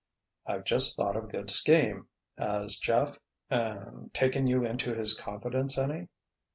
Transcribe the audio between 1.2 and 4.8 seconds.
a good scheme. Has Jeff—er—taken you